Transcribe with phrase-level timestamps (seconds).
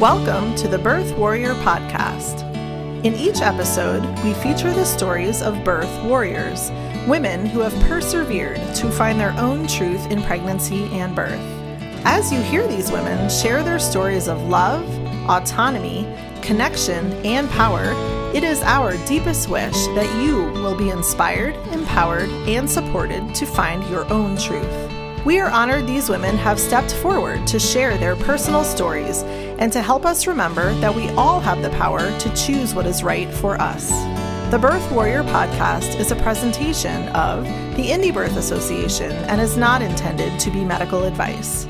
[0.00, 2.42] Welcome to the Birth Warrior Podcast.
[3.04, 6.72] In each episode, we feature the stories of birth warriors,
[7.06, 11.40] women who have persevered to find their own truth in pregnancy and birth.
[12.04, 14.84] As you hear these women share their stories of love,
[15.30, 17.92] autonomy, connection, and power,
[18.34, 23.88] it is our deepest wish that you will be inspired, empowered, and supported to find
[23.88, 25.03] your own truth.
[25.24, 29.80] We are honored these women have stepped forward to share their personal stories and to
[29.80, 33.58] help us remember that we all have the power to choose what is right for
[33.58, 33.88] us.
[34.50, 39.80] The Birth Warrior podcast is a presentation of the Indie Birth Association and is not
[39.80, 41.66] intended to be medical advice.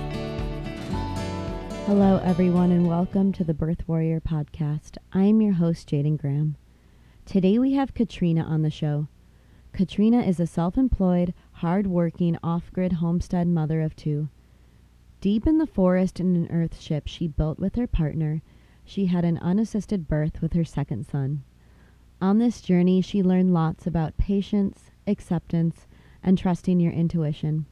[1.87, 4.99] Hello, everyone, and welcome to the Birth Warrior podcast.
[5.13, 6.57] I am your host, Jaden Graham.
[7.25, 9.07] Today we have Katrina on the show.
[9.73, 14.29] Katrina is a self employed, hard working, off grid homestead mother of two.
[15.21, 18.43] Deep in the forest in an earth ship she built with her partner,
[18.85, 21.43] she had an unassisted birth with her second son.
[22.21, 25.87] On this journey, she learned lots about patience, acceptance,
[26.23, 27.67] and trusting your intuition.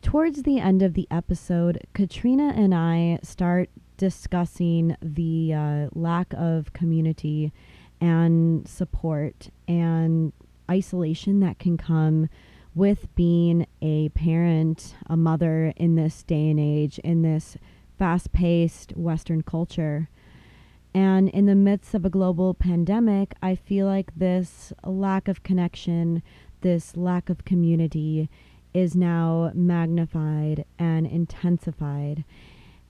[0.00, 6.72] Towards the end of the episode, Katrina and I start discussing the uh, lack of
[6.72, 7.52] community
[8.00, 10.32] and support and
[10.70, 12.28] isolation that can come
[12.74, 17.56] with being a parent, a mother in this day and age, in this
[17.98, 20.08] fast paced Western culture.
[20.94, 26.22] And in the midst of a global pandemic, I feel like this lack of connection,
[26.60, 28.28] this lack of community
[28.74, 32.24] is now magnified and intensified.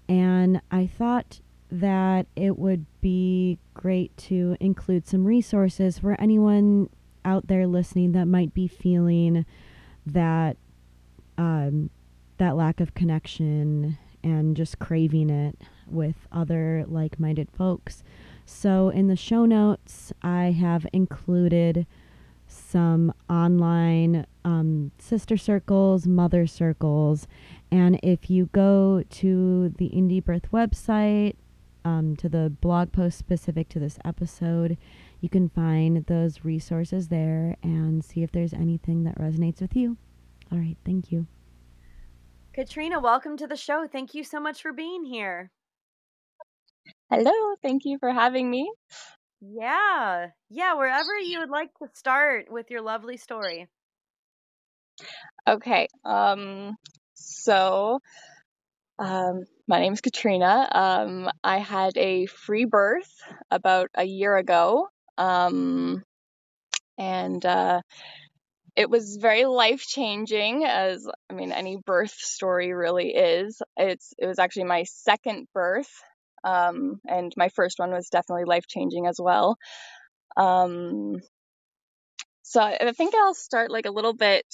[0.09, 6.91] And I thought that it would be great to include some resources for anyone
[7.25, 9.45] out there listening that might be feeling
[10.07, 10.57] that
[11.39, 11.91] um,
[12.39, 18.03] that lack of connection and just craving it with other like-minded folks.
[18.45, 21.87] So in the show notes, I have included
[22.47, 27.27] some online um, sister circles, mother circles,
[27.71, 31.35] and if you go to the Indie Birth website
[31.85, 34.77] um, to the blog post specific to this episode.
[35.23, 39.97] You can find those resources there and see if there's anything that resonates with you.
[40.51, 41.29] All right, thank you.
[42.53, 43.87] Katrina, welcome to the show.
[43.87, 45.53] Thank you so much for being here.
[47.09, 48.69] Hello, thank you for having me.
[49.41, 53.69] Yeah, yeah, wherever you would like to start with your lovely story.
[55.49, 56.75] Okay, um,
[57.15, 58.01] so
[58.99, 60.69] um, my name is Katrina.
[60.73, 63.15] Um, I had a free birth
[63.53, 64.89] about a year ago.
[65.19, 66.03] Um,
[66.99, 67.81] and uh,
[68.77, 73.61] it was very life changing, as I mean, any birth story really is.
[73.77, 75.91] It's it was actually my second birth,
[76.45, 79.57] um, and my first one was definitely life changing as well.
[80.37, 81.17] Um,
[82.43, 84.47] so I think I'll start like a little bit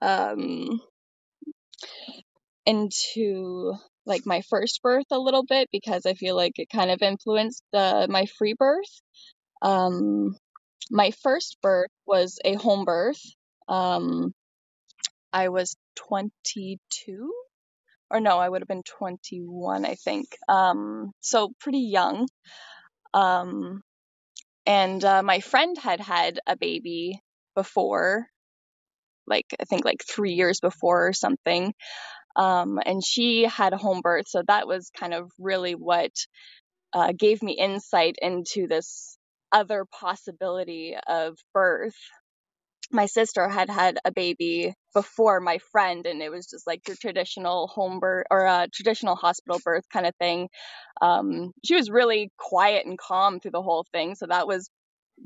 [0.00, 0.80] um,
[2.66, 3.74] into
[4.06, 7.62] like my first birth a little bit because I feel like it kind of influenced
[7.72, 9.00] the, my free birth.
[9.64, 10.36] Um,
[10.90, 13.20] my first birth was a home birth.
[13.66, 14.34] Um,
[15.32, 17.32] I was 22
[18.10, 20.36] or no, I would have been 21, I think.
[20.48, 22.28] Um, so pretty young.
[23.12, 23.82] Um,
[24.66, 27.20] and uh, my friend had had a baby
[27.56, 28.26] before,
[29.26, 31.74] like I think like three years before or something.
[32.36, 34.26] Um, and she had a home birth.
[34.28, 36.12] So that was kind of really what
[36.92, 39.16] uh, gave me insight into this
[39.54, 41.96] other possibility of birth.
[42.90, 46.98] My sister had had a baby before my friend, and it was just like your
[47.00, 50.48] traditional home birth or a traditional hospital birth kind of thing.
[51.00, 54.68] Um, she was really quiet and calm through the whole thing, so that was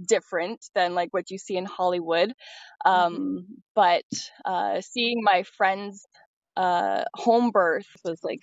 [0.06, 2.33] different than like what you see in Hollywood.
[2.84, 3.55] Um, mm-hmm.
[3.75, 4.05] But
[4.45, 6.06] uh, seeing my friends
[6.56, 8.43] uh, home birth was like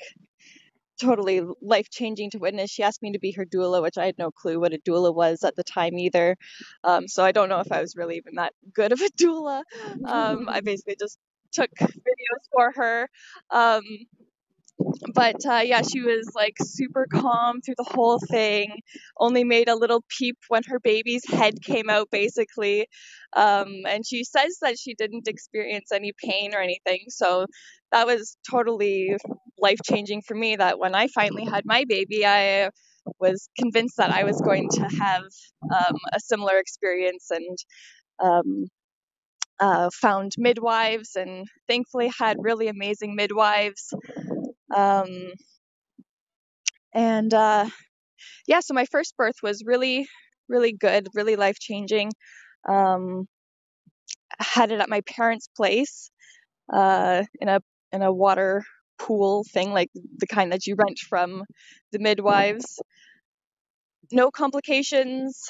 [0.99, 2.71] totally life changing to witness.
[2.71, 5.13] She asked me to be her doula, which I had no clue what a doula
[5.13, 6.37] was at the time either.
[6.83, 9.63] Um, so I don't know if I was really even that good of a doula.
[10.05, 11.17] Um, I basically just
[11.51, 13.09] took videos for her.
[13.49, 13.83] Um,
[15.13, 18.79] but uh, yeah, she was like super calm through the whole thing.
[19.17, 22.87] Only made a little peep when her baby's head came out, basically.
[23.35, 27.05] Um, and she says that she didn't experience any pain or anything.
[27.09, 27.45] So
[27.91, 29.15] that was totally
[29.59, 30.57] life changing for me.
[30.57, 32.69] That when I finally had my baby, I
[33.19, 35.23] was convinced that I was going to have
[35.63, 37.57] um, a similar experience and
[38.21, 38.65] um,
[39.59, 43.93] uh, found midwives and thankfully had really amazing midwives
[44.75, 45.07] um,
[46.93, 47.69] And uh,
[48.47, 50.07] yeah, so my first birth was really,
[50.49, 52.11] really good, really life changing.
[52.67, 53.27] Um,
[54.39, 56.09] had it at my parents' place
[56.73, 57.61] uh, in a
[57.91, 58.63] in a water
[58.99, 61.43] pool thing, like the kind that you rent from
[61.91, 62.79] the midwives.
[64.11, 65.49] No complications.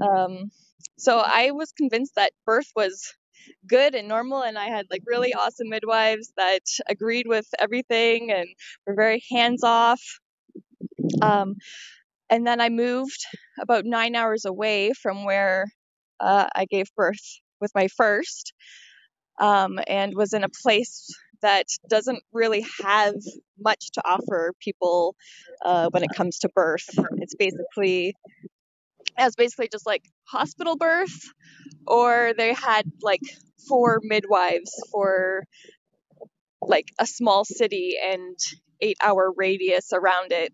[0.00, 0.50] Um,
[0.98, 3.12] so I was convinced that birth was
[3.66, 8.48] good and normal, and I had like really awesome midwives that agreed with everything and
[8.86, 10.00] were very hands off.
[11.20, 11.54] Um,
[12.30, 13.26] and then I moved
[13.60, 15.66] about nine hours away from where
[16.20, 18.52] uh, I gave birth with my first,
[19.40, 21.08] um, and was in a place
[21.42, 23.14] that doesn't really have
[23.58, 25.14] much to offer people
[25.64, 26.88] uh, when it comes to birth.
[27.18, 28.14] It's basically
[29.18, 31.32] it's basically just like hospital birth,
[31.86, 33.20] or they had like
[33.68, 35.44] four midwives for
[36.60, 38.36] like a small city and
[38.80, 40.52] eight hour radius around it.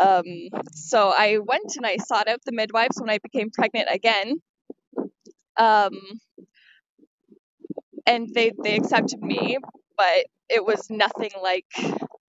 [0.00, 0.24] Um,
[0.72, 4.36] so I went and I sought out the midwives when I became pregnant again.
[5.56, 5.98] Um,
[8.06, 9.58] and they, they accepted me,
[9.96, 11.66] but it was nothing like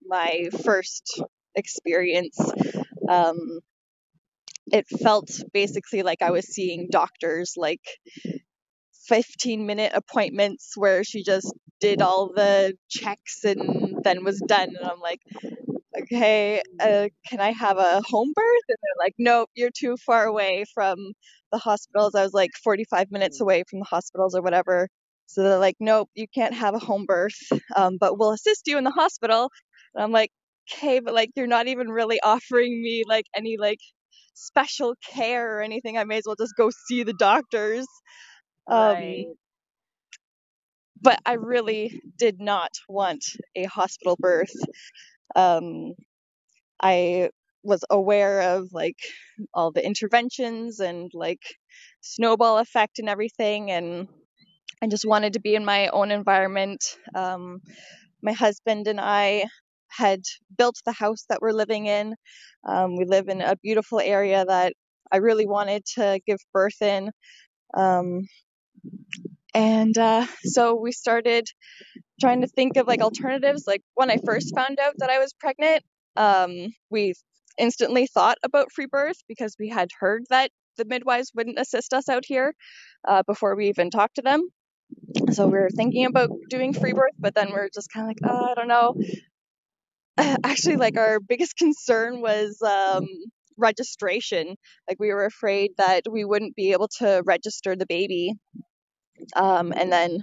[0.05, 1.21] my first
[1.55, 2.37] experience.
[3.07, 3.59] Um,
[4.71, 7.81] it felt basically like I was seeing doctors, like
[9.07, 14.69] 15 minute appointments where she just did all the checks and then was done.
[14.69, 15.21] And I'm like,
[16.01, 18.63] okay, uh, can I have a home birth?
[18.67, 20.97] And they're like, nope, you're too far away from
[21.51, 22.15] the hospitals.
[22.15, 24.89] I was like 45 minutes away from the hospitals or whatever.
[25.25, 27.37] So they're like, nope, you can't have a home birth,
[27.75, 29.49] um, but we'll assist you in the hospital.
[29.93, 30.31] And I'm like,
[30.71, 33.79] okay, but like you're not even really offering me like any like
[34.39, 35.97] special care or anything.
[35.97, 37.87] I may as well just go see the doctors.
[38.67, 39.27] Um, Right.
[41.01, 43.23] but I really did not want
[43.55, 44.53] a hospital birth.
[45.35, 45.93] Um,
[46.81, 47.29] I
[47.63, 48.97] was aware of like
[49.53, 51.41] all the interventions and like
[52.01, 54.07] snowball effect and everything, and
[54.81, 56.83] I just wanted to be in my own environment.
[57.15, 57.61] Um,
[58.21, 59.45] my husband and I
[59.89, 60.21] had
[60.57, 62.15] built the house that we're living in.
[62.67, 64.73] Um, we live in a beautiful area that
[65.11, 67.11] I really wanted to give birth in.
[67.75, 68.21] Um,
[69.53, 71.47] and uh, so we started
[72.19, 73.65] trying to think of like alternatives.
[73.65, 75.83] Like when I first found out that I was pregnant,
[76.15, 77.13] um, we
[77.57, 82.09] instantly thought about free birth because we had heard that the midwives wouldn't assist us
[82.09, 82.53] out here
[83.07, 84.47] uh, before we even talked to them.
[85.31, 88.07] So we were thinking about doing free birth, but then we are just kind of
[88.07, 88.95] like, oh, I don't know.
[90.43, 93.07] Actually, like our biggest concern was um,
[93.57, 94.55] registration.
[94.87, 98.33] Like we were afraid that we wouldn't be able to register the baby
[99.35, 100.19] um, and then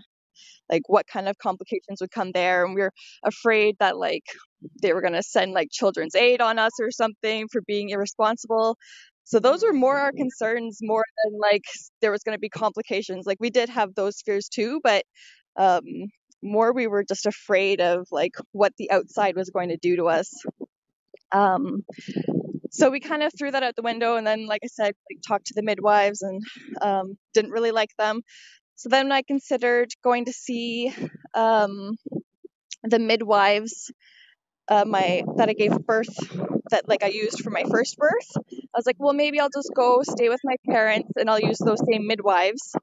[0.70, 2.92] like what kind of complications would come there and we are
[3.24, 4.24] afraid that like
[4.82, 8.76] they were going to send like children's aid on us or something for being irresponsible
[9.24, 11.62] so those were more our concerns more than like
[12.02, 15.04] there was going to be complications like we did have those fears too but
[15.56, 15.82] um
[16.42, 20.04] more we were just afraid of like what the outside was going to do to
[20.04, 20.32] us
[21.32, 21.84] um
[22.70, 25.20] so we kind of threw that out the window and then like i said like
[25.26, 26.42] talked to the midwives and
[26.80, 28.22] um, didn't really like them
[28.76, 30.92] so then I considered going to see
[31.34, 31.96] um,
[32.82, 33.90] the midwives
[34.68, 36.14] uh, my that I gave birth
[36.70, 38.36] that like I used for my first birth.
[38.36, 41.58] I was like, well, maybe I'll just go stay with my parents and I'll use
[41.58, 42.74] those same midwives.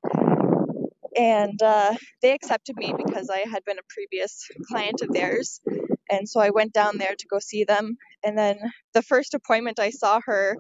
[1.16, 5.62] And uh, they accepted me because I had been a previous client of theirs.
[6.10, 7.98] And so I went down there to go see them.
[8.24, 8.58] And then
[8.94, 10.58] the first appointment I saw her,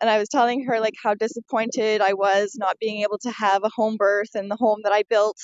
[0.00, 3.62] and I was telling her like how disappointed I was not being able to have
[3.64, 5.38] a home birth in the home that I built.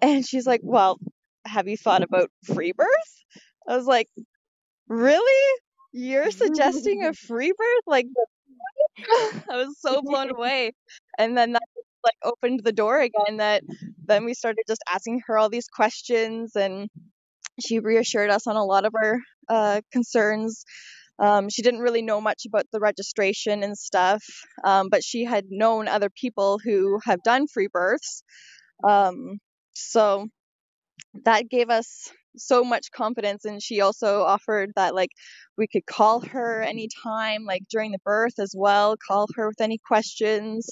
[0.00, 0.98] And she's like, "Well,
[1.46, 3.24] have you thought about free birth?"
[3.68, 4.08] I was like,
[4.88, 5.60] "Really?
[5.92, 7.82] You're suggesting a free birth?
[7.86, 8.06] Like
[9.50, 10.72] I was so blown away.
[11.18, 11.62] And then that
[12.04, 13.62] like opened the door again that
[14.06, 16.88] then we started just asking her all these questions and
[17.64, 19.18] she reassured us on a lot of our
[19.48, 20.64] uh, concerns
[21.18, 24.24] um, she didn't really know much about the registration and stuff,
[24.64, 28.24] um, but she had known other people who have done free births.
[28.82, 29.38] Um,
[29.74, 30.28] so
[31.24, 33.44] that gave us so much confidence.
[33.44, 35.10] And she also offered that, like,
[35.56, 39.78] we could call her anytime, like during the birth as well, call her with any
[39.86, 40.68] questions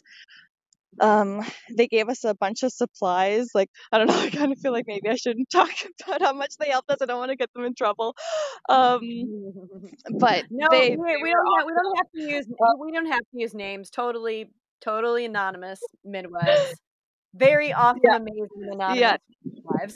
[1.00, 1.42] um
[1.76, 4.72] they gave us a bunch of supplies like i don't know i kind of feel
[4.72, 5.70] like maybe i shouldn't talk
[6.06, 8.14] about how much they helped us i don't want to get them in trouble
[8.68, 9.00] um
[10.18, 12.46] but No, they, we, they we don't have, we don't have to use
[12.80, 13.90] we don't have to use names.
[13.90, 16.80] Totally, totally anonymous midwives.
[17.34, 18.16] Very often Yeah.
[18.16, 19.16] amazing anonymous Yeah.
[19.44, 19.94] midwives.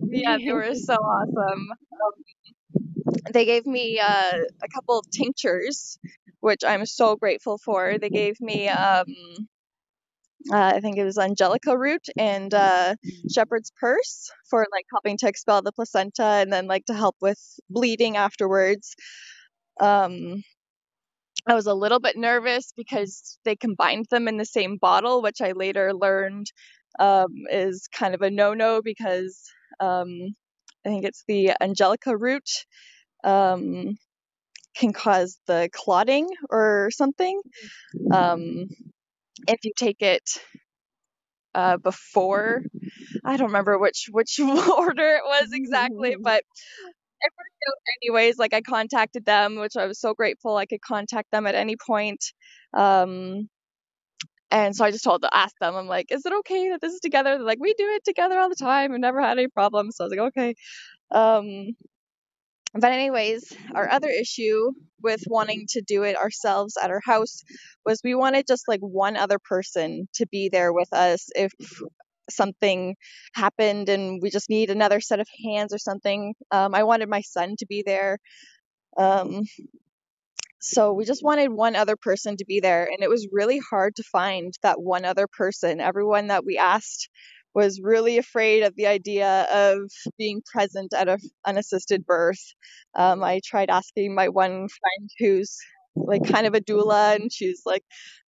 [0.00, 2.24] yeah they were so awesome um,
[3.32, 5.98] they gave me uh, a couple of tinctures,
[6.40, 7.98] which I'm so grateful for.
[7.98, 9.06] They gave me, um,
[10.52, 12.96] uh, I think it was angelica root and uh,
[13.32, 17.40] shepherd's purse for like helping to expel the placenta and then like to help with
[17.70, 18.94] bleeding afterwards.
[19.80, 20.42] Um,
[21.46, 25.40] I was a little bit nervous because they combined them in the same bottle, which
[25.42, 26.46] I later learned
[26.98, 29.42] um, is kind of a no no because
[29.80, 30.34] um,
[30.86, 32.48] I think it's the angelica root
[33.24, 33.96] um,
[34.76, 37.40] can cause the clotting or something.
[38.12, 38.66] Um,
[39.48, 40.22] if you take it
[41.54, 42.62] uh, before,
[43.24, 46.42] I don't remember which which order it was exactly, but
[47.20, 48.38] it worked out anyways.
[48.38, 50.56] Like I contacted them, which I was so grateful.
[50.56, 52.24] I could contact them at any point.
[52.74, 53.48] Um,
[54.50, 56.92] and so I just told to ask them, I'm like, is it okay that this
[56.92, 57.36] is together?
[57.36, 58.92] They're like, we do it together all the time.
[58.92, 59.96] We've never had any problems.
[59.96, 60.54] So I was like, okay.
[61.10, 61.74] Um,
[62.74, 67.42] but anyways, our other issue with wanting to do it ourselves at our house
[67.84, 71.52] was we wanted just like one other person to be there with us if
[72.30, 72.96] something
[73.34, 76.34] happened and we just need another set of hands or something.
[76.50, 78.18] Um, I wanted my son to be there.
[78.96, 79.42] Um,
[80.60, 83.96] so we just wanted one other person to be there, and it was really hard
[83.96, 85.78] to find that one other person.
[85.78, 87.10] Everyone that we asked
[87.54, 92.42] was really afraid of the idea of being present at a unassisted birth.
[92.96, 95.56] Um, I tried asking my one friend who's
[95.96, 97.84] like kind of a doula, and she's like,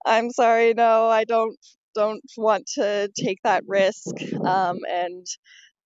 [0.06, 1.56] "I'm sorry, no, I don't
[1.95, 4.14] don't want to take that risk."
[4.45, 5.26] Um, and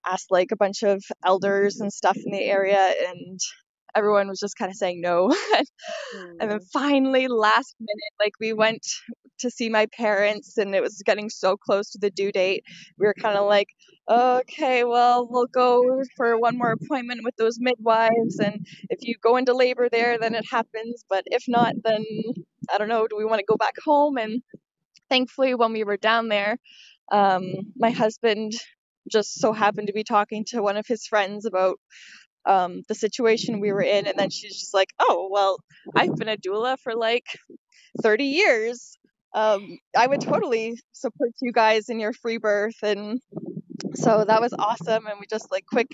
[0.07, 3.41] asked like a bunch of elders and stuff in the area, and
[3.95, 5.31] everyone was just kind of saying no.
[6.41, 6.71] and then mm.
[6.73, 8.87] finally, last minute, like we went
[9.41, 12.63] to see my parents and it was getting so close to the due date.
[12.99, 13.69] We were kind of like,
[14.11, 18.39] okay, well, we'll go for one more appointment with those midwives.
[18.39, 21.05] And if you go into labor there, then it happens.
[21.09, 22.05] But if not, then
[22.73, 24.19] I don't know, do we want to go back home?
[24.19, 24.43] And
[25.09, 26.57] thankfully, when we were down there,
[27.11, 27.45] um,
[27.77, 28.53] my husband
[29.11, 31.79] just so happened to be talking to one of his friends about
[32.47, 34.07] um, the situation we were in.
[34.07, 35.59] And then she's just like, oh, well,
[35.95, 37.25] I've been a doula for like
[38.03, 38.97] 30 years.
[39.35, 42.83] Um, I would totally support you guys in your free birth.
[42.83, 43.21] And
[43.95, 45.07] so that was awesome.
[45.07, 45.89] And we just like quick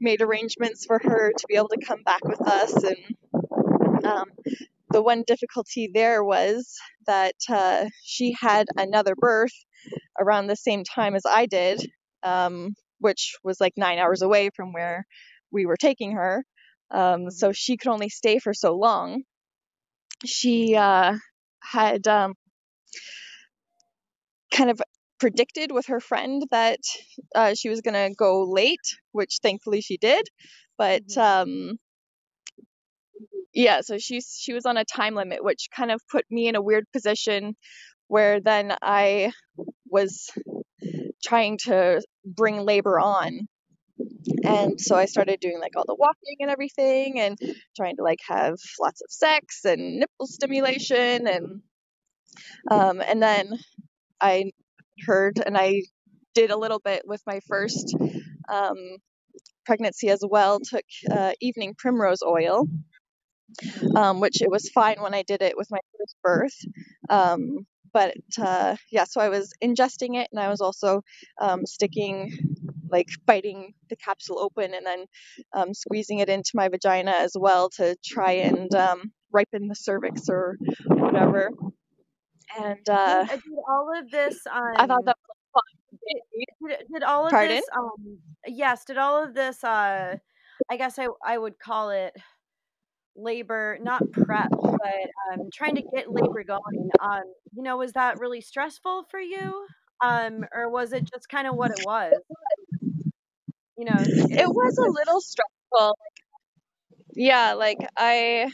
[0.00, 2.74] made arrangements for her to be able to come back with us.
[2.74, 4.26] And um,
[4.90, 9.54] the one difficulty there was that uh, she had another birth
[10.20, 11.80] around the same time as I did,
[12.22, 15.06] um, which was like nine hours away from where
[15.52, 16.44] we were taking her.
[16.90, 17.52] Um, so mm-hmm.
[17.52, 19.22] she could only stay for so long.
[20.24, 21.16] She uh,
[21.60, 22.34] had um,
[24.52, 24.80] kind of
[25.18, 26.80] predicted with her friend that
[27.34, 30.26] uh, she was going to go late, which thankfully she did.
[30.78, 31.50] But mm-hmm.
[31.50, 31.78] um,
[33.54, 36.56] yeah, so she she was on a time limit, which kind of put me in
[36.56, 37.54] a weird position
[38.08, 39.32] where then I
[39.88, 40.30] was
[41.24, 43.48] trying to bring labor on
[44.44, 47.38] and so I started doing like all the walking and everything and
[47.76, 51.62] trying to like have lots of sex and nipple stimulation and
[52.70, 53.58] um, and then
[54.20, 54.52] I
[55.06, 55.82] heard and I
[56.34, 57.94] did a little bit with my first
[58.50, 58.76] um,
[59.66, 60.60] pregnancy as well.
[60.60, 62.66] Took uh, evening primrose oil,
[63.96, 66.56] um, which it was fine when I did it with my first birth.
[67.10, 71.02] Um, but uh, yeah, so I was ingesting it and I was also
[71.40, 72.32] um, sticking
[72.92, 75.06] like biting the capsule open and then
[75.54, 80.28] um, squeezing it into my vagina as well to try and um, ripen the cervix
[80.28, 80.56] or
[80.86, 81.50] whatever.
[82.58, 84.46] And uh, did all of this.
[84.46, 85.98] Um, I thought that was fun.
[86.68, 87.56] Did, did all of Pardon?
[87.56, 87.64] this?
[87.76, 88.84] Um, yes.
[88.84, 89.64] Did all of this?
[89.64, 90.16] Uh,
[90.70, 92.14] I guess I I would call it
[93.16, 96.90] labor, not prep, but um, trying to get labor going.
[97.00, 97.22] Um,
[97.54, 99.66] you know, was that really stressful for you?
[100.04, 102.12] Um, or was it just kind of what it was?
[103.82, 105.98] You know, it was a little stressful.
[107.14, 108.48] Yeah, like I,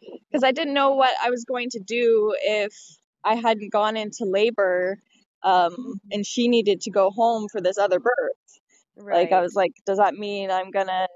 [0.00, 2.72] because I didn't know what I was going to do if
[3.22, 4.96] I hadn't gone into labor,
[5.42, 8.14] um, and she needed to go home for this other birth.
[8.96, 9.24] Right.
[9.24, 11.08] Like I was like, does that mean I'm gonna,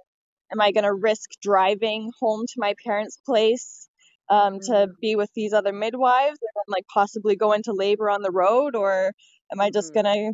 [0.52, 3.88] am I gonna risk driving home to my parents' place?
[4.30, 4.72] Um, mm-hmm.
[4.72, 8.30] to be with these other midwives and then like possibly go into labor on the
[8.30, 9.12] road or
[9.50, 10.06] am I just mm-hmm.
[10.06, 10.32] gonna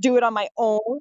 [0.00, 1.00] do it on my own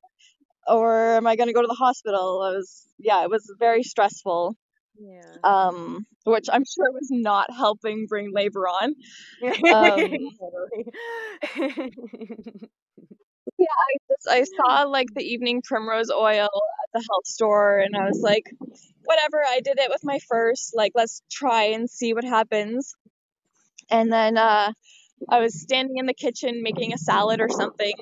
[0.68, 2.42] or am I going to go to the hospital?
[2.42, 4.56] I was, yeah, it was very stressful.
[5.00, 5.36] Yeah.
[5.44, 8.96] Um, which I'm sure was not helping bring labor on.
[9.44, 10.12] Um,
[13.58, 17.96] yeah, I just I saw like the evening primrose oil at the health store, and
[17.96, 18.46] I was like,
[19.04, 19.44] whatever.
[19.46, 20.74] I did it with my first.
[20.76, 22.96] Like, let's try and see what happens.
[23.90, 24.72] And then uh,
[25.30, 27.94] I was standing in the kitchen making a salad or something,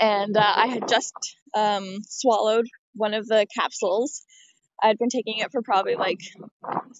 [0.00, 1.14] and uh, I had just
[1.54, 4.22] um, swallowed one of the capsules.
[4.82, 6.20] I'd been taking it for probably like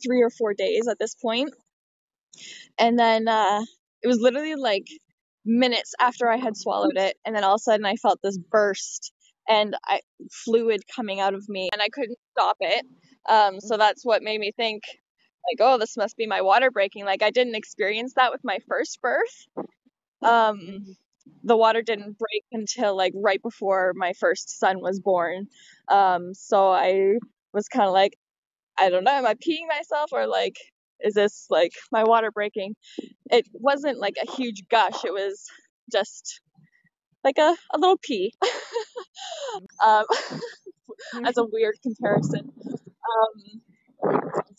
[0.05, 1.51] three or four days at this point.
[2.79, 3.63] And then uh,
[4.03, 4.87] it was literally like
[5.45, 8.39] minutes after I had swallowed it, and then all of a sudden I felt this
[8.39, 9.13] burst
[9.49, 10.01] and I,
[10.45, 12.85] fluid coming out of me, and I couldn't stop it.
[13.29, 14.83] Um, so that's what made me think,
[15.51, 17.05] like, oh, this must be my water breaking.
[17.05, 19.47] Like I didn't experience that with my first birth.
[20.23, 20.85] Um,
[21.43, 25.47] the water didn't break until like right before my first son was born.
[25.89, 27.15] Um, so I
[27.53, 28.17] was kind of like,
[28.79, 30.57] I don't know, am I peeing myself or like,
[31.01, 32.75] is this like my water breaking?
[33.31, 35.05] It wasn't like a huge gush.
[35.05, 35.47] It was
[35.91, 36.41] just
[37.25, 38.33] like a, a little pee.
[39.85, 40.05] um,
[41.25, 42.53] as a weird comparison.
[43.09, 43.63] Um,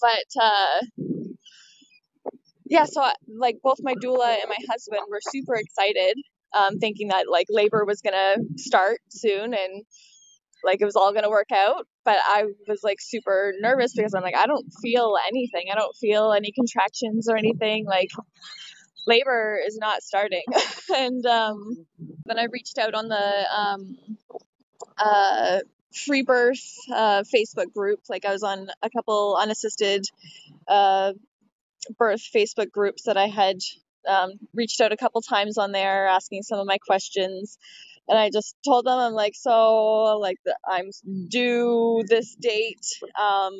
[0.01, 0.79] but uh,
[2.65, 6.17] yeah, so like both my doula and my husband were super excited,
[6.57, 9.83] um, thinking that like labor was gonna start soon and
[10.63, 11.87] like it was all gonna work out.
[12.05, 15.67] But I was like super nervous because I'm like I don't feel anything.
[15.71, 17.85] I don't feel any contractions or anything.
[17.85, 18.09] Like
[19.05, 20.43] labor is not starting.
[20.95, 21.85] and um,
[22.25, 23.97] then I reached out on the um,
[24.97, 25.59] uh,
[25.93, 26.63] free birth
[26.93, 27.99] uh, Facebook group.
[28.09, 30.05] Like I was on a couple unassisted
[30.67, 31.13] uh,
[31.97, 33.57] birth Facebook groups that I had
[34.07, 37.57] um, reached out a couple times on there asking some of my questions.
[38.07, 40.37] And I just told them, I'm like, so, like,
[40.67, 40.89] I'm
[41.29, 42.85] due this date.
[43.19, 43.53] Um,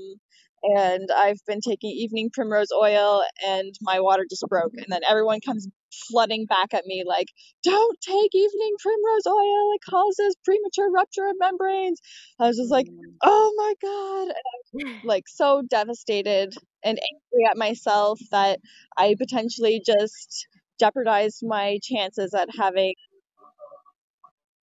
[0.64, 4.74] and I've been taking evening primrose oil and my water just broke.
[4.76, 5.68] And then everyone comes
[6.10, 7.28] flooding back at me like,
[7.64, 9.74] don't take evening primrose oil.
[9.76, 12.00] It causes premature rupture of membranes.
[12.40, 12.98] I was just like, mm.
[13.24, 14.24] oh my God.
[14.24, 16.54] And I was like so devastated
[16.84, 18.60] and angry at myself that
[18.98, 20.48] I potentially just
[20.80, 22.94] jeopardized my chances at having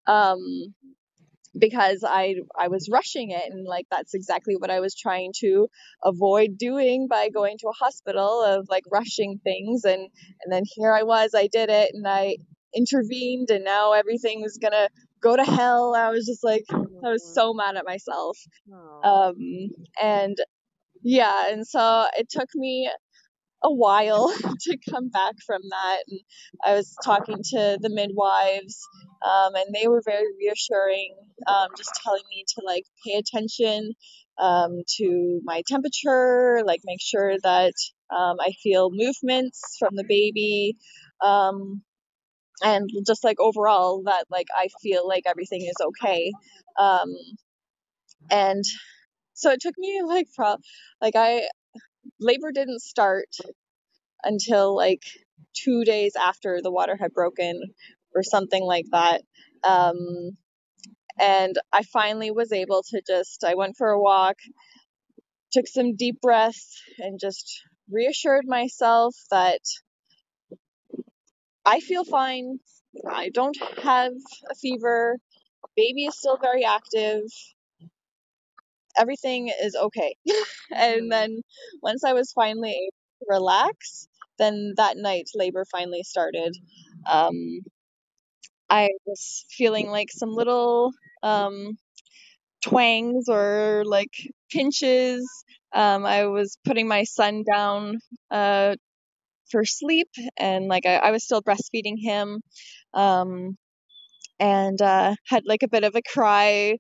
[0.08, 0.40] um
[1.58, 5.68] because I I was rushing it and like that's exactly what I was trying to
[6.04, 10.02] avoid doing by going to a hospital of like rushing things and
[10.44, 12.38] and then here I was I did it and I
[12.76, 14.90] intervened and now everything was going to
[15.22, 15.96] go to hell.
[15.96, 18.38] I was just like I was so mad at myself.
[19.04, 19.36] Um
[20.02, 20.38] and
[21.06, 22.90] yeah, and so it took me
[23.64, 25.98] a while to come back from that.
[26.08, 26.20] And
[26.66, 28.82] I was talking to the midwives,
[29.24, 31.16] um, and they were very reassuring,
[31.48, 33.92] um, just telling me to like pay attention
[34.40, 37.74] um, to my temperature, like make sure that
[38.10, 40.76] um, I feel movements from the baby.
[41.24, 41.84] Um,
[42.64, 46.32] and just like overall that like I feel like everything is okay.
[46.80, 47.14] Um,
[48.32, 48.64] and
[49.36, 50.56] so it took me like pro
[51.02, 51.48] like I
[52.20, 53.30] labor didn't start
[54.24, 55.04] until like
[55.54, 57.62] two days after the water had broken
[58.14, 59.22] or something like that.
[59.64, 60.38] Um,
[61.20, 64.36] and I finally was able to just, I went for a walk,
[65.52, 69.62] took some deep breaths, and just reassured myself that
[71.66, 72.60] I feel fine.
[73.10, 74.14] I don't have
[74.50, 75.18] a fever.
[75.76, 77.24] Baby is still very active
[78.98, 80.16] everything is okay.
[80.72, 81.10] and mm-hmm.
[81.10, 81.42] then
[81.82, 86.56] once I was finally able to relax, then that night labor finally started.
[87.10, 87.62] Um,
[88.70, 90.92] I was feeling like some little
[91.24, 91.78] um,
[92.64, 94.12] twangs or like
[94.52, 95.28] pinches.
[95.74, 98.00] Um, I was putting my son down
[98.32, 98.76] uh,
[99.52, 102.42] for sleep, and like I, I was still breastfeeding him,
[102.94, 103.58] um,
[104.40, 106.78] and uh, had like a bit of a cry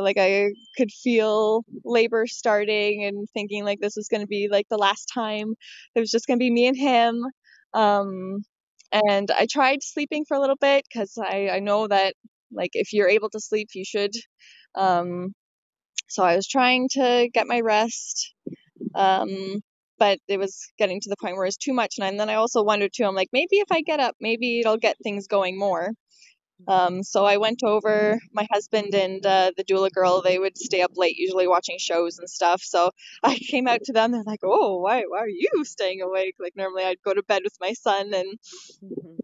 [0.00, 4.66] like I could feel labor starting and thinking like this was going to be like
[4.70, 5.54] the last time.
[5.94, 7.24] It was just going to be me and him.
[7.74, 8.44] Um,
[8.92, 12.14] and I tried sleeping for a little bit because I, I know that
[12.52, 14.12] like if you're able to sleep, you should.
[14.74, 15.34] Um,
[16.08, 18.34] so I was trying to get my rest.
[18.94, 19.62] Um,
[19.98, 21.94] but it was getting to the point where it's too much.
[22.00, 24.76] And then I also wondered too, I'm like, maybe if I get up, maybe it'll
[24.76, 25.90] get things going more.
[26.68, 28.18] Um, so I went over.
[28.32, 32.18] My husband and uh, the doula girl, they would stay up late, usually watching shows
[32.18, 32.62] and stuff.
[32.62, 32.90] So
[33.22, 34.12] I came out to them.
[34.12, 37.42] They're like, "Oh, why, why are you staying awake?" Like normally I'd go to bed
[37.44, 38.38] with my son, and
[38.84, 39.16] mm-hmm.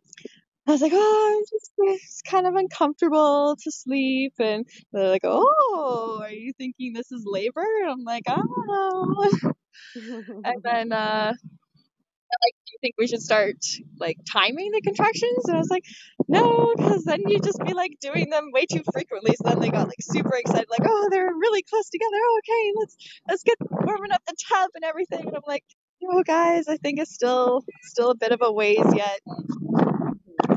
[0.67, 5.25] I was like, "Oh, I'm just it's kind of uncomfortable to sleep." And they're like,
[5.25, 9.31] "Oh, are you thinking this is labor?" And I'm like, "Oh."
[9.95, 11.33] and then uh,
[12.45, 13.57] like, do you think we should start
[13.99, 15.45] like timing the contractions?
[15.47, 15.85] And I was like,
[16.29, 19.35] no, because then you just be like doing them way too frequently.
[19.37, 22.17] So then they got like super excited, like, oh, they're really close together.
[22.17, 22.97] Oh, okay, let's
[23.29, 25.27] let's get warming up the tub and everything.
[25.27, 25.65] And I'm like,
[26.03, 29.21] no, guys, I think it's still still a bit of a ways yet.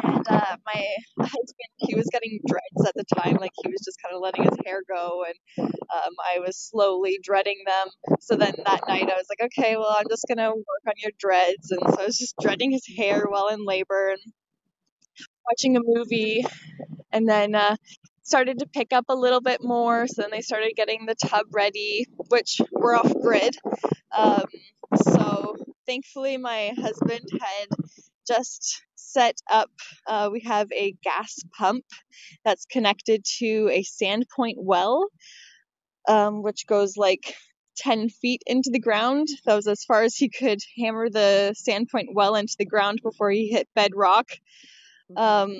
[0.03, 0.85] And uh, my
[1.19, 4.43] husband, he was getting dreads at the time, like he was just kind of letting
[4.43, 8.17] his hair go, and um, I was slowly dreading them.
[8.19, 11.11] So then that night, I was like, okay, well, I'm just gonna work on your
[11.17, 14.19] dreads, and so I was just dreading his hair while in labor and
[15.49, 16.45] watching a movie,
[17.11, 17.75] and then uh,
[18.23, 20.07] started to pick up a little bit more.
[20.07, 23.55] So then they started getting the tub ready, which we're off grid.
[24.15, 24.45] Um,
[24.95, 27.67] so thankfully, my husband had
[28.27, 29.69] just set up,
[30.07, 31.83] uh, we have a gas pump
[32.45, 35.07] that's connected to a sandpoint well,
[36.07, 37.35] um, which goes like
[37.77, 39.27] 10 feet into the ground.
[39.45, 43.31] That was as far as he could hammer the sandpoint well into the ground before
[43.31, 44.29] he hit bedrock.
[45.17, 45.51] Mm-hmm.
[45.51, 45.57] Um,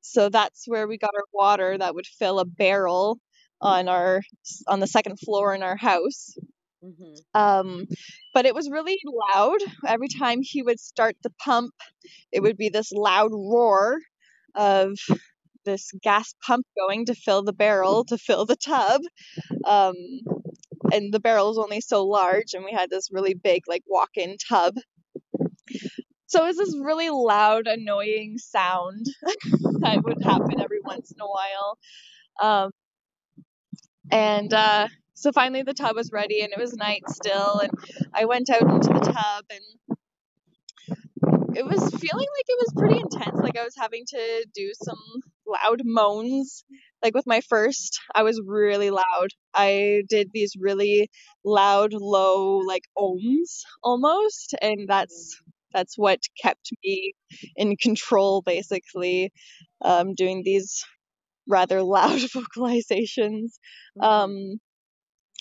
[0.00, 3.18] so that's where we got our water that would fill a barrel
[3.60, 4.20] on our
[4.68, 6.34] on the second floor in our house.
[6.84, 7.40] Mm-hmm.
[7.40, 7.86] Um,
[8.34, 8.98] but it was really
[9.34, 9.58] loud.
[9.86, 11.72] Every time he would start the pump,
[12.30, 13.98] it would be this loud roar
[14.54, 14.98] of
[15.64, 19.00] this gas pump going to fill the barrel to fill the tub.
[19.64, 19.94] Um,
[20.92, 24.10] and the barrel was only so large, and we had this really big, like, walk
[24.16, 24.74] in tub.
[26.34, 31.28] So it was this really loud, annoying sound that would happen every once in a
[31.28, 31.78] while.
[32.42, 32.72] Um,
[34.10, 37.70] and uh, so finally the tub was ready and it was night still and
[38.12, 39.96] I went out into the tub and
[41.56, 44.98] it was feeling like it was pretty intense like I was having to do some
[45.46, 46.64] loud moans
[47.00, 51.10] like with my first I was really loud I did these really
[51.44, 55.40] loud low like ohms almost and that's
[55.74, 57.12] that's what kept me
[57.56, 59.32] in control basically
[59.82, 60.84] um, doing these
[61.46, 63.58] rather loud vocalizations
[63.98, 64.02] mm-hmm.
[64.02, 64.58] um,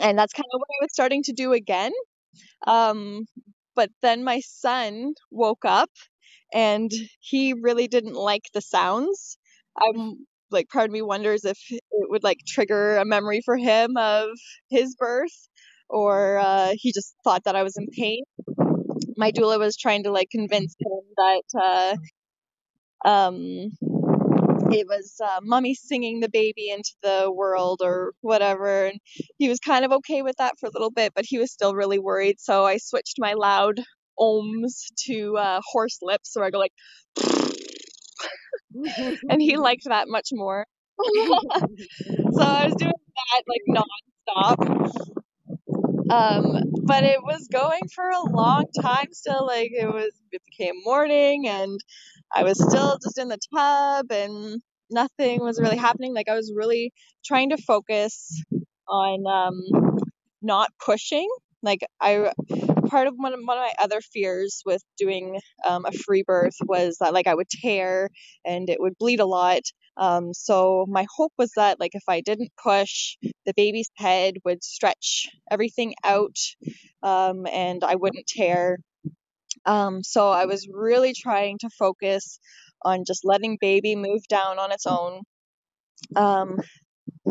[0.01, 1.91] and that's kind of what I was starting to do again.
[2.65, 3.25] Um,
[3.75, 5.89] but then my son woke up
[6.53, 9.37] and he really didn't like the sounds.
[9.77, 13.97] I'm like, part of me wonders if it would like trigger a memory for him
[13.97, 14.29] of
[14.69, 15.47] his birth
[15.89, 18.23] or uh, he just thought that I was in pain.
[19.17, 21.97] My doula was trying to like convince him that
[23.05, 23.71] uh, um,
[24.71, 28.87] it was uh, mummy singing the baby into the world or whatever.
[28.87, 28.99] And
[29.37, 31.75] he was kind of okay with that for a little bit, but he was still
[31.75, 32.39] really worried.
[32.39, 33.81] So I switched my loud
[34.19, 36.31] ohms to uh, horse lips.
[36.31, 36.73] So I go like,
[39.29, 40.65] and he liked that much more.
[40.99, 42.93] so I was doing
[43.33, 43.85] that like
[44.37, 45.22] nonstop.
[46.09, 49.45] Um, but it was going for a long time still.
[49.45, 51.79] Like it was, it became morning and
[52.33, 56.13] I was still just in the tub and nothing was really happening.
[56.13, 56.91] Like I was really
[57.25, 58.41] trying to focus
[58.87, 59.99] on um,
[60.41, 61.29] not pushing.
[61.61, 62.31] Like I,
[62.87, 66.55] part of one of, one of my other fears with doing um, a free birth
[66.65, 68.09] was that like I would tear
[68.45, 69.61] and it would bleed a lot.
[69.97, 74.63] Um, so my hope was that like if I didn't push, the baby's head would
[74.63, 76.37] stretch everything out,
[77.03, 78.79] um, and I wouldn't tear.
[79.65, 82.39] Um, so I was really trying to focus
[82.83, 85.21] on just letting baby move down on its own.
[86.15, 86.59] Um,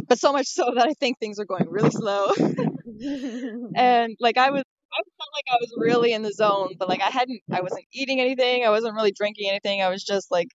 [0.09, 2.31] but so much so that I think things are going really slow.
[3.75, 7.01] and like I was, I felt like I was really in the zone, but like
[7.01, 9.83] I hadn't, I wasn't eating anything, I wasn't really drinking anything.
[9.83, 10.49] I was just like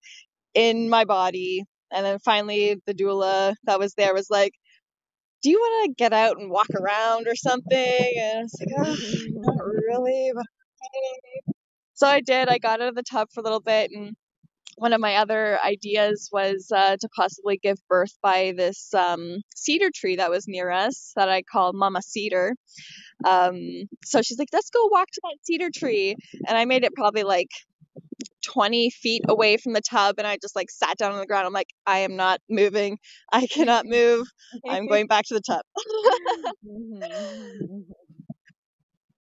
[0.53, 1.63] in my body.
[1.91, 4.53] And then finally, the doula that was there was like,
[5.41, 8.75] "Do you want to get out and walk around or something?" And I was like,
[8.77, 8.95] oh,
[9.31, 10.45] "Not really, but
[10.85, 11.53] okay."
[11.93, 12.49] So I did.
[12.49, 14.15] I got out of the tub for a little bit, and
[14.77, 19.89] one of my other ideas was uh, to possibly give birth by this um, cedar
[19.93, 22.53] tree that was near us that I call Mama Cedar.
[23.25, 23.57] Um,
[24.03, 26.15] so she's like, let's go walk to that cedar tree.
[26.47, 27.49] And I made it probably like
[28.45, 31.45] 20 feet away from the tub and I just like sat down on the ground.
[31.47, 32.97] I'm like, I am not moving.
[33.31, 34.27] I cannot move.
[34.67, 35.61] I'm going back to the tub.
[36.65, 37.01] Mm-hmm.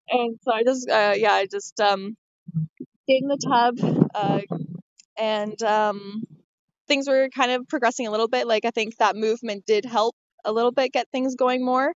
[0.09, 2.17] and so I just, uh, yeah, I just um,
[3.07, 4.41] stayed in the tub, uh,
[5.19, 6.25] and um,
[6.89, 8.47] things were kind of progressing a little bit.
[8.47, 11.93] Like I think that movement did help a little bit get things going more.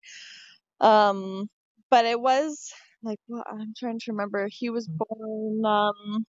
[0.82, 1.49] Um,
[1.89, 2.71] but it was
[3.03, 4.47] like well, I'm trying to remember.
[4.51, 5.65] He was born.
[5.65, 6.25] Um,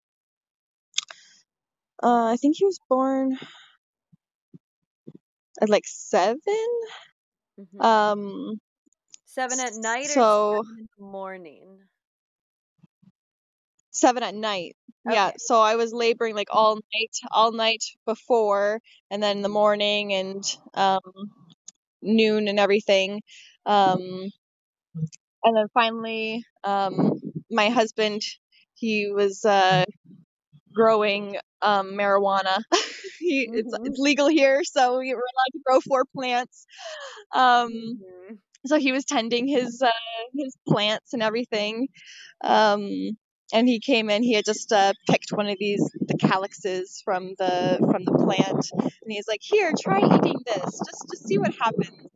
[2.02, 3.38] uh, I think he was born
[5.60, 6.38] at like 7
[7.58, 7.80] mm-hmm.
[7.80, 8.60] Um,
[9.26, 11.78] seven at night so, or seven in the morning.
[13.90, 14.76] seven at night.
[15.06, 15.16] Okay.
[15.16, 19.48] Yeah, so I was laboring like all night, all night before, and then in the
[19.48, 21.00] morning and um,
[22.02, 23.22] noon and everything.
[23.66, 24.30] Um,
[25.44, 28.22] and then finally, um, my husband,
[28.74, 29.84] he was uh,
[30.74, 32.62] growing um, marijuana.
[33.18, 33.59] he, mm-hmm.
[33.59, 36.66] it's, it's legal here, so we were allowed to grow four plants.
[37.35, 38.35] Um, mm-hmm.
[38.66, 39.90] So he was tending his uh,
[40.35, 41.88] his plants and everything.
[42.44, 43.16] Um,
[43.52, 44.22] and he came in.
[44.22, 48.70] He had just uh, picked one of these the calyxes from the from the plant,
[48.72, 52.10] and he's like, "Here, try eating this, just to see what happens."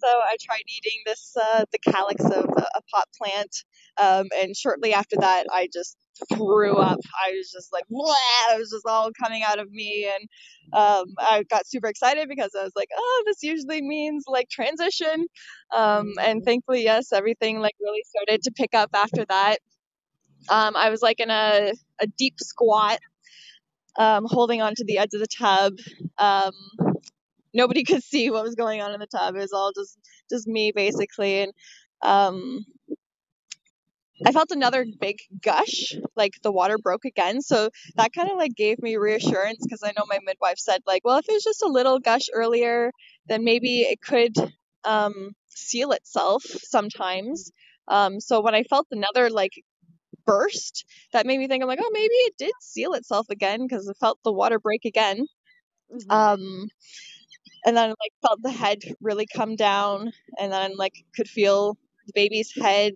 [0.00, 3.64] So I tried eating this uh, the calyx of a, a pot plant,
[4.00, 5.96] um, and shortly after that, I just
[6.32, 6.98] threw up.
[7.26, 8.54] I was just like, Bleh!
[8.54, 10.28] it was just all coming out of me, and
[10.72, 15.26] um, I got super excited because I was like, oh, this usually means like transition,
[15.74, 16.44] um, and mm-hmm.
[16.44, 19.58] thankfully, yes, everything like really started to pick up after that.
[20.48, 23.00] Um, I was like in a, a deep squat,
[23.98, 25.74] um, holding onto the edge of the tub.
[27.58, 29.34] Nobody could see what was going on in the tub.
[29.34, 29.98] It was all just
[30.30, 31.52] just me basically, and
[32.02, 32.64] um,
[34.26, 37.40] I felt another big gush, like the water broke again.
[37.40, 41.02] So that kind of like gave me reassurance because I know my midwife said like,
[41.04, 42.90] well, if it was just a little gush earlier,
[43.26, 44.34] then maybe it could
[44.84, 47.52] um, seal itself sometimes.
[47.86, 49.52] Um, so when I felt another like
[50.26, 53.88] burst that made me think I'm like, oh, maybe it did seal itself again because
[53.88, 55.26] I felt the water break again.
[55.92, 56.10] Mm-hmm.
[56.10, 56.68] Um,
[57.64, 62.12] and then like felt the head really come down, and then like could feel the
[62.14, 62.94] baby's head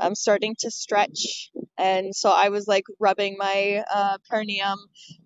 [0.00, 1.50] um, starting to stretch.
[1.78, 4.78] And so I was like rubbing my uh, perineum,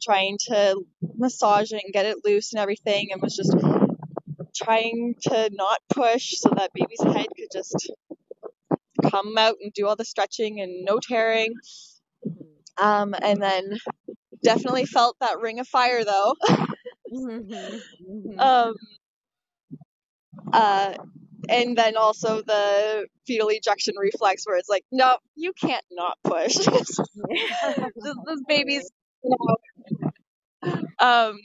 [0.02, 0.82] trying to
[1.16, 3.54] massage it and get it loose and everything, and was just
[4.56, 7.92] trying to not push so that baby's head could just
[9.10, 11.54] come out and do all the stretching and no tearing.
[12.78, 13.78] Um, and then
[14.42, 16.34] definitely felt that ring of fire though.
[17.16, 18.40] mm-hmm, mm-hmm.
[18.40, 18.74] Um,
[20.52, 20.94] uh,
[21.48, 26.54] and then also the fetal ejection reflex where it's like, no, you can't not push.
[26.56, 26.98] this,
[27.96, 28.90] this baby's,
[29.22, 29.56] you know.
[30.98, 31.38] Um,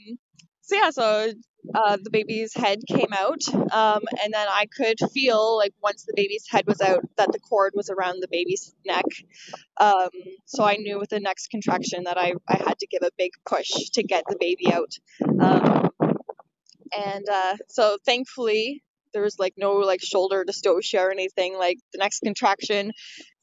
[0.61, 1.31] so yeah, so
[1.73, 6.13] uh, the baby's head came out, um, and then I could feel like once the
[6.15, 9.05] baby's head was out that the cord was around the baby's neck.
[9.79, 10.09] Um,
[10.45, 13.31] so I knew with the next contraction that I, I had to give a big
[13.45, 14.93] push to get the baby out.
[15.39, 15.89] Um,
[16.95, 21.57] and uh, so thankfully there was like no like shoulder dystocia or anything.
[21.57, 22.91] Like the next contraction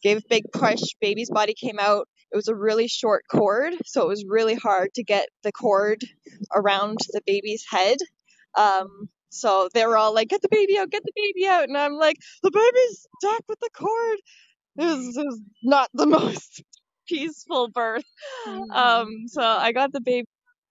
[0.02, 2.08] gave a big push, baby's body came out.
[2.32, 6.02] It was a really short cord, so it was really hard to get the cord
[6.54, 7.98] around the baby's head.
[8.56, 10.90] Um, so they were all like, "Get the baby out!
[10.90, 14.18] Get the baby out!" And I'm like, "The baby's stuck with the cord."
[14.76, 16.62] It was, it was not the most
[17.06, 18.04] peaceful birth.
[18.46, 18.70] Mm-hmm.
[18.70, 20.26] Um, so I got the baby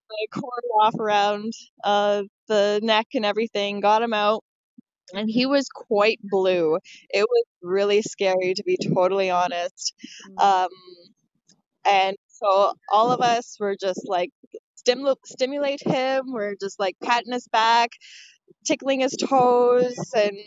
[0.09, 1.51] the cord off around
[1.83, 4.43] uh, the neck and everything, got him out
[5.13, 6.77] and he was quite blue.
[7.09, 9.93] It was really scary to be totally honest.
[10.31, 10.43] Mm.
[10.43, 10.69] Um,
[11.87, 14.29] and so all of us were just like
[14.77, 16.25] stimul- stimulate him.
[16.27, 17.91] We're just like patting his back,
[18.65, 20.37] tickling his toes, and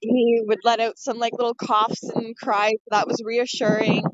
[0.00, 2.74] he would let out some like little coughs and cries.
[2.90, 4.04] That was reassuring.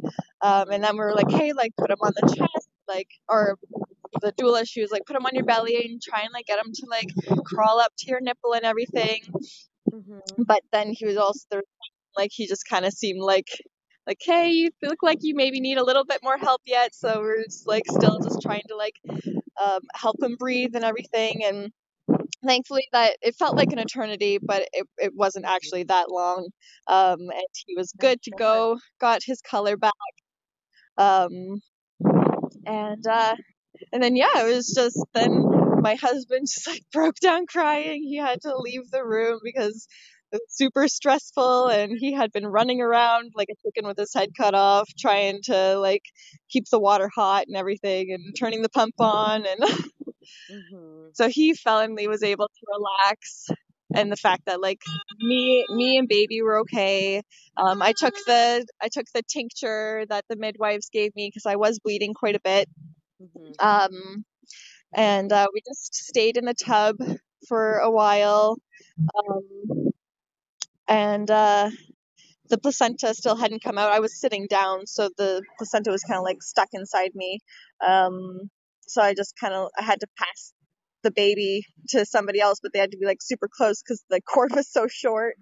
[0.43, 3.59] Um, and then we were like, hey, like put him on the chest, like or
[4.21, 6.59] the doula, she was like, put him on your belly and try and like get
[6.59, 7.09] him to like
[7.45, 9.23] crawl up to your nipple and everything.
[9.93, 10.43] Mm-hmm.
[10.47, 11.63] But then he was also there,
[12.17, 13.49] like he just kind of seemed like
[14.07, 16.95] like hey you look like you maybe need a little bit more help yet.
[16.95, 18.95] So we're just like still just trying to like
[19.61, 21.43] um, help him breathe and everything.
[21.45, 21.73] And
[22.45, 26.49] thankfully that it felt like an eternity but it, it wasn't actually that long.
[26.87, 29.93] Um, and he was good to go got his color back.
[30.97, 31.61] Um,
[32.67, 33.35] and uh,
[33.93, 35.45] and then yeah, it was just then
[35.81, 38.03] my husband just like broke down crying.
[38.03, 39.87] He had to leave the room because
[40.49, 44.55] super stressful and he had been running around like a chicken with his head cut
[44.55, 46.03] off trying to like
[46.49, 51.09] keep the water hot and everything and turning the pump on and mm-hmm.
[51.13, 53.49] so he finally was able to relax
[53.95, 54.81] and the fact that like
[55.19, 57.23] me me and baby were okay
[57.57, 61.57] um, i took the i took the tincture that the midwives gave me because i
[61.57, 62.69] was bleeding quite a bit
[63.23, 63.67] Mm-hmm.
[63.67, 64.25] Um,
[64.95, 66.97] and uh, we just stayed in the tub
[67.47, 68.57] for a while.
[68.99, 69.90] Um,
[70.91, 71.71] and uh,
[72.51, 73.93] the placenta still hadn't come out.
[73.93, 77.41] I was sitting down, so the placenta was kind of like stuck inside me.
[77.87, 78.51] Um,
[78.89, 80.55] so I just kind of I had to pass
[81.05, 84.21] the baby to somebody else, but they had to be like super close because the
[84.35, 85.35] cord was so short.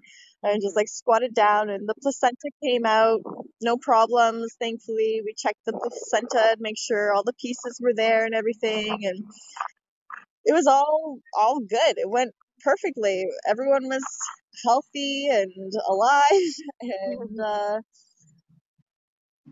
[0.43, 3.21] and just like squatted down and the placenta came out
[3.63, 8.25] no problems thankfully we checked the placenta to make sure all the pieces were there
[8.25, 9.25] and everything and
[10.47, 12.33] it was all all good it went
[12.65, 14.05] perfectly everyone was
[14.64, 17.81] healthy and alive and uh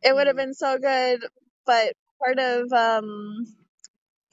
[0.03, 1.21] it would have been so good
[1.67, 1.93] but
[2.25, 3.47] part of um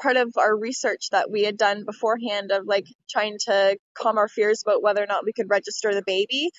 [0.02, 4.30] part of our research that we had done beforehand of like trying to calm our
[4.30, 6.52] fears about whether or not we could register the baby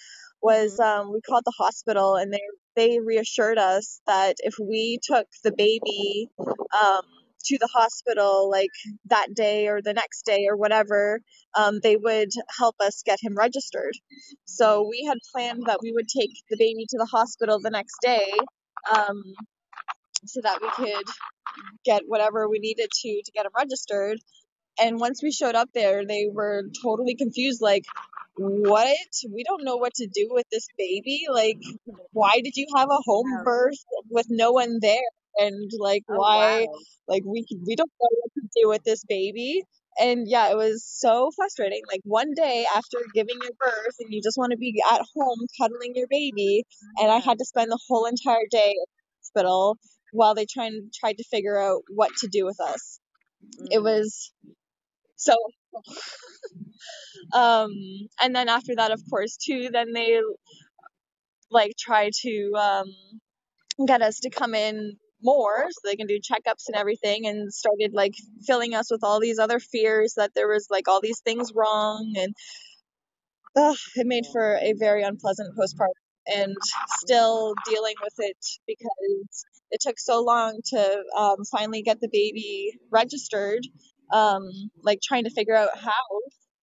[0.42, 2.40] was um, we called the hospital and they
[2.76, 7.02] they reassured us that if we took the baby um,
[7.44, 8.70] to the hospital like
[9.06, 11.20] that day or the next day or whatever
[11.56, 13.94] um, they would help us get him registered
[14.44, 17.96] so we had planned that we would take the baby to the hospital the next
[18.02, 18.32] day
[18.94, 19.22] um,
[20.26, 21.04] so that we could
[21.84, 24.18] get whatever we needed to to get him registered.
[24.80, 27.84] And once we showed up there, they were totally confused like,
[28.36, 28.96] what?
[29.32, 31.26] We don't know what to do with this baby.
[31.32, 31.58] Like,
[32.12, 33.78] why did you have a home birth
[34.10, 35.00] with no one there?
[35.38, 36.66] And like, oh, why?
[36.68, 36.78] Wow.
[37.08, 39.62] Like, we we don't know what to do with this baby.
[39.98, 41.82] And yeah, it was so frustrating.
[41.90, 45.38] Like one day after giving your birth, and you just want to be at home
[45.60, 46.64] cuddling your baby,
[47.00, 49.78] and I had to spend the whole entire day at the hospital
[50.12, 53.00] while they tried tried to figure out what to do with us.
[53.60, 53.66] Mm.
[53.72, 54.32] It was
[55.16, 55.34] so
[57.34, 57.72] um
[58.20, 60.20] and then after that of course too then they
[61.50, 62.86] like try to um
[63.86, 67.92] get us to come in more so they can do checkups and everything and started
[67.92, 68.14] like
[68.46, 72.12] filling us with all these other fears that there was like all these things wrong
[72.16, 72.34] and
[73.56, 75.88] it made for a very unpleasant postpartum
[76.26, 76.54] and
[76.98, 82.72] still dealing with it because it took so long to um, finally get the baby
[82.90, 83.60] registered.
[84.12, 84.42] Um,
[84.82, 85.92] like trying to figure out how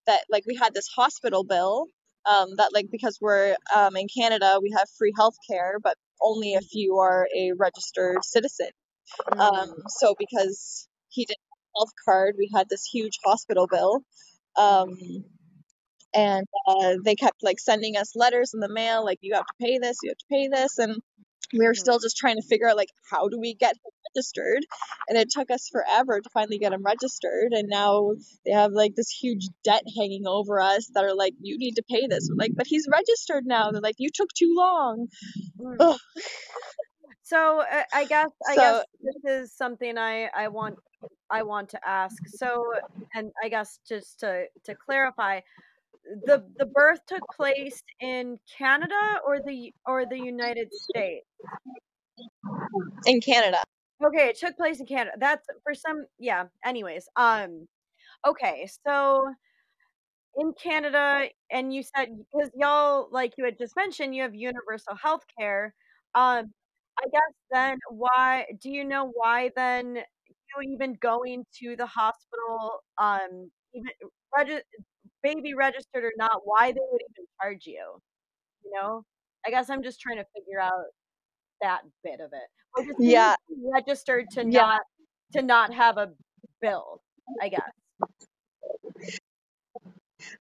[0.07, 1.85] that like we had this hospital bill
[2.25, 6.53] um, that like because we're um, in Canada we have free health care, but only
[6.53, 8.69] if you are a registered citizen.
[9.31, 9.73] Um, mm.
[9.87, 14.01] so because he didn't have a health card, we had this huge hospital bill.
[14.57, 14.97] Um,
[16.13, 19.53] and uh, they kept like sending us letters in the mail like you have to
[19.61, 20.97] pay this you have to pay this and
[21.53, 24.65] we were still just trying to figure out like how do we get him registered
[25.07, 28.11] and it took us forever to finally get him registered and now
[28.45, 31.83] they have like this huge debt hanging over us that are like you need to
[31.89, 35.07] pay this we're like but he's registered now they're like you took too long
[35.59, 35.97] mm.
[37.23, 40.75] so uh, i guess i so, guess this is something i i want
[41.29, 42.63] i want to ask so
[43.15, 45.39] and i guess just to to clarify
[46.25, 51.25] the the birth took place in Canada or the or the United States?
[53.05, 53.63] In Canada.
[54.03, 55.15] Okay, it took place in Canada.
[55.19, 57.07] That's for some yeah, anyways.
[57.15, 57.67] Um
[58.27, 59.33] okay, so
[60.37, 64.95] in Canada and you said because y'all like you had just mentioned you have universal
[64.95, 65.73] health care.
[66.15, 66.51] Um
[66.99, 72.79] I guess then why do you know why then you even going to the hospital
[72.97, 73.91] um even
[74.37, 74.63] regi-
[75.23, 77.83] baby registered or not, why they would even charge you.
[78.65, 79.03] You know?
[79.45, 80.85] I guess I'm just trying to figure out
[81.61, 82.95] that bit of it.
[82.99, 83.35] Yeah.
[83.73, 84.61] registered to yeah.
[84.61, 84.81] not
[85.33, 86.11] to not have a
[86.61, 87.01] bill,
[87.41, 88.71] I guess.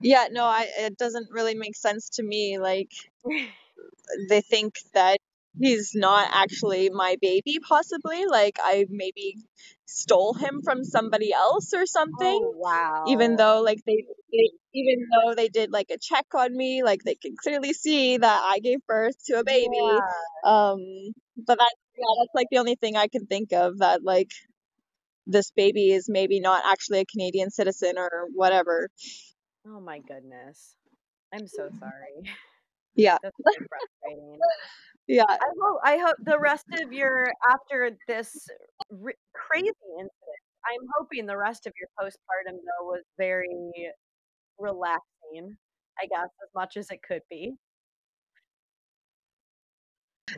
[0.00, 2.58] Yeah, no, I it doesn't really make sense to me.
[2.58, 2.90] Like
[4.28, 5.18] they think that
[5.60, 8.26] he's not actually my baby possibly.
[8.26, 9.36] Like i maybe
[9.86, 12.40] stole him from somebody else or something.
[12.42, 13.04] Oh, wow.
[13.06, 17.02] Even though like they, they even though they did like a check on me like
[17.04, 19.68] they can clearly see that i gave birth to a baby.
[19.72, 20.00] Yeah.
[20.44, 20.78] um
[21.36, 24.30] but that yeah that's like the only thing i can think of that like
[25.26, 28.88] this baby is maybe not actually a canadian citizen or whatever.
[29.66, 30.74] Oh my goodness.
[31.32, 32.30] I'm so sorry.
[32.94, 33.18] Yeah.
[33.22, 33.36] That's
[34.02, 34.38] frustrating
[35.06, 38.48] yeah i hope i hope the rest of your after this
[38.90, 40.12] r- crazy incident
[40.66, 43.48] i'm hoping the rest of your postpartum though was very
[44.58, 45.56] relaxing
[46.00, 47.54] i guess as much as it could be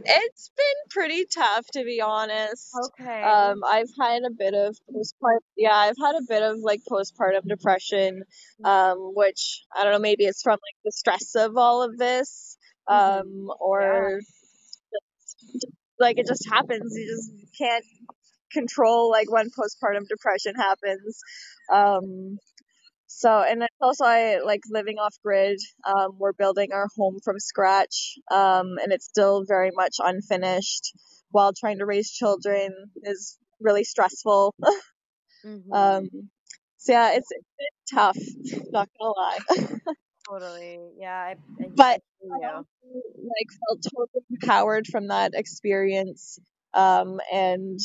[0.05, 5.38] it's been pretty tough to be honest okay um i've had a bit of postpartum
[5.57, 8.22] yeah i've had a bit of like postpartum depression
[8.61, 8.66] mm-hmm.
[8.66, 12.59] um which i don't know maybe it's from like the stress of all of this
[12.88, 13.20] mm-hmm.
[13.20, 13.49] um mm-hmm.
[13.61, 14.36] or yeah
[15.99, 16.93] like it just happens.
[16.97, 17.84] You just can't
[18.53, 21.20] control like when postpartum depression happens.
[21.72, 22.39] Um,
[23.07, 25.59] so, and it's also I like living off grid.
[25.87, 30.93] Um, we're building our home from scratch, um, and it's still very much unfinished.
[31.30, 32.70] While trying to raise children
[33.03, 34.55] is really stressful.
[35.45, 35.72] mm-hmm.
[35.72, 36.09] um,
[36.78, 38.18] so yeah, it's, it's tough.
[38.70, 39.78] Not gonna lie.
[40.29, 40.79] Totally.
[40.99, 41.14] Yeah.
[41.14, 46.39] I, I but I like felt totally empowered from that experience
[46.74, 47.79] um, and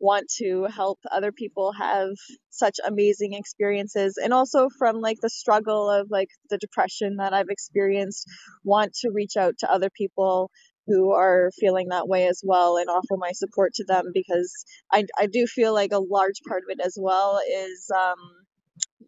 [0.00, 2.10] want to help other people have
[2.50, 7.48] such amazing experiences and also from like the struggle of like the depression that I've
[7.48, 8.26] experienced
[8.64, 10.50] want to reach out to other people
[10.86, 14.52] who are feeling that way as well and offer my support to them because
[14.92, 18.18] I, I do feel like a large part of it as well is um,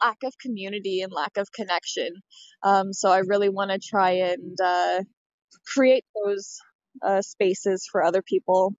[0.02, 2.10] lack of community and lack of connection.
[2.62, 5.02] Um, so I really want to try and uh,
[5.66, 6.58] create those
[7.02, 8.74] uh, spaces for other people.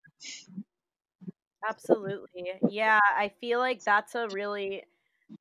[1.67, 2.51] Absolutely.
[2.69, 4.83] Yeah, I feel like that's a really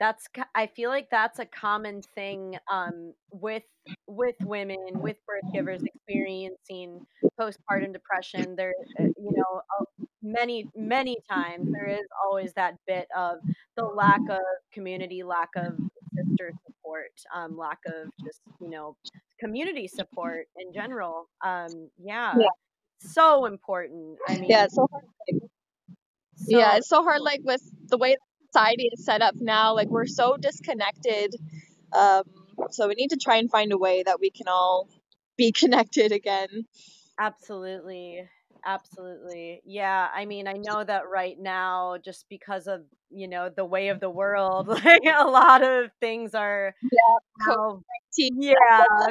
[0.01, 3.63] that's I feel like that's a common thing um, with
[4.09, 7.07] with women with birth givers experiencing
[7.41, 8.57] postpartum depression.
[8.57, 9.61] There, uh, you know,
[10.27, 13.37] many many times there is always that bit of
[13.77, 14.41] the lack of
[14.73, 15.79] community, lack of
[16.15, 18.97] sister support, um, lack of just you know
[19.41, 21.29] community support in general.
[21.45, 22.47] Um, yeah, yeah.
[22.99, 24.19] so important.
[24.29, 25.05] I mean, yeah, it's so hard.
[26.37, 27.21] So yeah, it's so hard.
[27.23, 28.17] Like with the way
[28.51, 31.35] society is set up now, like we're so disconnected.
[31.93, 32.23] Um,
[32.71, 34.89] so we need to try and find a way that we can all
[35.37, 36.67] be connected again.
[37.19, 38.29] Absolutely.
[38.67, 39.61] Absolutely.
[39.65, 40.09] Yeah.
[40.13, 44.01] I mean, I know that right now, just because of, you know, the way of
[44.01, 46.75] the world, like a lot of things are
[48.19, 48.59] yeah,
[48.89, 49.09] now,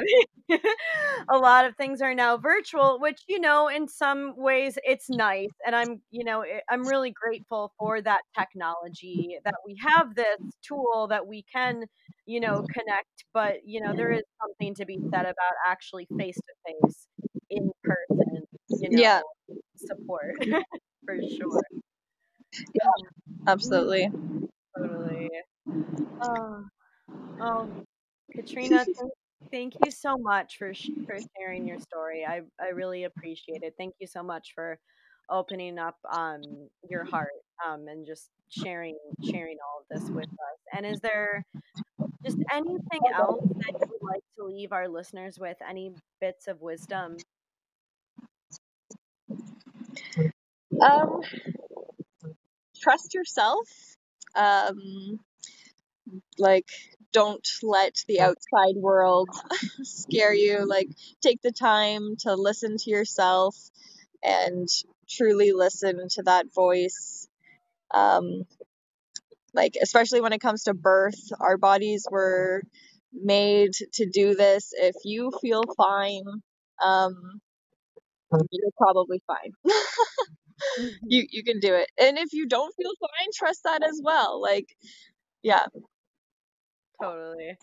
[0.48, 0.58] yeah.
[1.30, 5.50] a lot of things are now virtual, which, you know, in some ways it's nice.
[5.66, 10.38] And I'm, you know, eh, I'm really grateful for that technology that we have this
[10.66, 11.84] tool that we can,
[12.26, 13.24] you know, connect.
[13.34, 17.08] But, you know, there is something to be said about actually face to face
[17.50, 18.25] in person,
[18.80, 19.20] you know, yeah.
[19.76, 20.34] support
[21.06, 21.62] for sure.
[22.74, 23.08] Yeah,
[23.46, 24.10] absolutely.
[24.76, 25.30] Totally.
[26.22, 26.64] Oh,
[27.40, 27.68] oh
[28.32, 28.84] Katrina,
[29.52, 32.24] thank, you so much for sh- for sharing your story.
[32.26, 33.74] I I really appreciate it.
[33.78, 34.78] Thank you so much for
[35.28, 36.42] opening up um
[36.88, 37.28] your heart
[37.66, 40.60] um and just sharing sharing all of this with us.
[40.76, 41.44] And is there
[42.24, 45.56] just anything else that you would like to leave our listeners with?
[45.68, 47.16] Any bits of wisdom?
[50.80, 51.20] Um,
[52.80, 53.68] trust yourself.
[54.34, 55.20] Um,
[56.38, 56.66] like
[57.12, 59.30] don't let the outside world
[59.82, 60.66] scare you.
[60.68, 60.88] Like,
[61.22, 63.56] take the time to listen to yourself
[64.22, 64.68] and
[65.08, 67.26] truly listen to that voice.
[67.94, 68.44] Um,
[69.54, 72.62] like, especially when it comes to birth, our bodies were
[73.12, 74.72] made to do this.
[74.76, 76.24] If you feel fine,
[76.82, 77.40] um,
[78.32, 79.52] you're probably fine.
[79.66, 80.86] mm-hmm.
[81.06, 81.90] You you can do it.
[81.98, 84.40] And if you don't feel fine, trust that as well.
[84.40, 84.66] Like,
[85.42, 85.66] yeah.
[87.00, 87.56] Totally.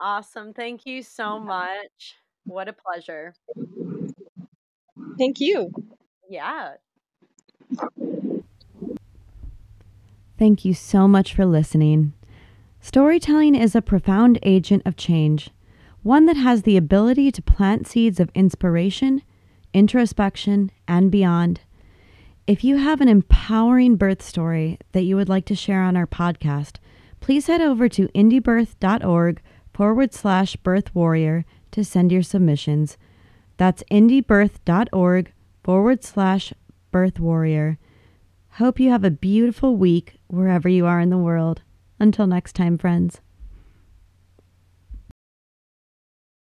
[0.00, 0.52] Awesome.
[0.52, 2.16] Thank you so much.
[2.44, 3.34] What a pleasure.
[5.18, 5.70] Thank you.
[6.28, 6.72] Yeah.
[10.38, 12.14] Thank you so much for listening.
[12.80, 15.50] Storytelling is a profound agent of change,
[16.02, 19.22] one that has the ability to plant seeds of inspiration,
[19.72, 21.60] introspection, and beyond.
[22.46, 26.06] If you have an empowering birth story that you would like to share on our
[26.06, 26.76] podcast,
[27.20, 29.40] please head over to indiebirth.org
[29.72, 32.96] forward slash birth warrior to send your submissions.
[33.56, 36.52] That's indiebirth.org forward slash
[36.90, 37.78] birth warrior.
[38.54, 41.62] Hope you have a beautiful week wherever you are in the world.
[41.98, 43.20] Until next time, friends.